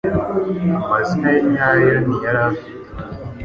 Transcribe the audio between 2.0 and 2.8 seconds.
ni yari afite